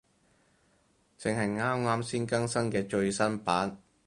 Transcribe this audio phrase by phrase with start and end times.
[1.15, 3.79] 正係啱啱先更新嘅最新版